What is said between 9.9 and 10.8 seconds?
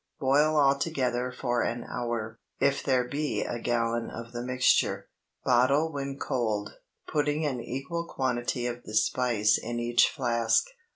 flask.